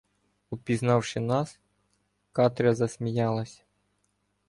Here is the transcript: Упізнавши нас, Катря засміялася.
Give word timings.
Упізнавши 0.49 1.19
нас, 1.19 1.59
Катря 2.31 2.75
засміялася. 2.75 3.61